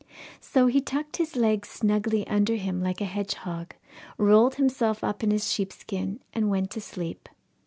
So 0.39 0.65
he 0.65 0.81
tucked 0.81 1.17
his 1.17 1.35
legs 1.35 1.69
snugly 1.69 2.25
under 2.27 2.55
him 2.55 2.81
like 2.81 3.01
a 3.01 3.05
hedgehog, 3.05 3.75
rolled 4.17 4.55
himself 4.55 5.03
up 5.03 5.21
in 5.23 5.29
his 5.29 5.53
sheepskin, 5.53 6.21
and 6.33 6.49
went 6.49 6.71
to 6.71 6.81
sleep. 6.81 7.29